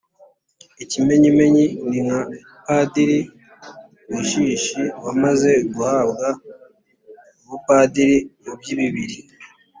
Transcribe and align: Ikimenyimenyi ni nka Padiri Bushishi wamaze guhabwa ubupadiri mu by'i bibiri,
Ikimenyimenyi 0.83 1.65
ni 1.89 1.99
nka 2.05 2.21
Padiri 2.65 3.19
Bushishi 4.11 4.81
wamaze 5.05 5.51
guhabwa 5.75 6.27
ubupadiri 7.43 8.17
mu 8.43 8.53
by'i 8.59 8.75
bibiri, 8.79 9.17